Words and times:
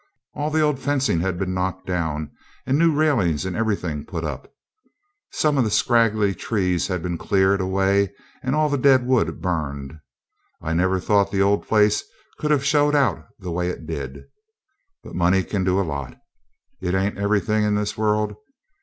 All 0.33 0.49
the 0.49 0.61
old 0.61 0.79
fencing 0.79 1.19
had 1.19 1.37
been 1.37 1.53
knocked 1.53 1.85
down, 1.85 2.31
and 2.65 2.75
new 2.75 2.91
railings 2.91 3.45
and 3.45 3.55
everything 3.55 4.03
put 4.03 4.23
up. 4.23 4.51
Some 5.31 5.59
of 5.59 5.63
the 5.63 5.69
scraggy 5.69 6.33
trees 6.33 6.87
had 6.87 7.03
been 7.03 7.19
cleared 7.19 7.61
away, 7.61 8.11
and 8.41 8.55
all 8.55 8.67
the 8.67 8.79
dead 8.79 9.05
wood 9.05 9.39
burned. 9.43 9.93
I 10.59 10.73
never 10.73 10.99
thought 10.99 11.31
the 11.31 11.43
old 11.43 11.67
place 11.67 12.03
could 12.39 12.49
have 12.49 12.65
showed 12.65 12.95
out 12.95 13.23
the 13.37 13.51
way 13.51 13.69
it 13.69 13.85
did. 13.85 14.23
But 15.03 15.13
money 15.13 15.43
can 15.43 15.63
do 15.63 15.79
a 15.79 15.85
lot. 15.85 16.19
It 16.81 16.95
ain't 16.95 17.19
everything 17.19 17.63
in 17.63 17.75
this 17.75 17.95
world. 17.95 18.33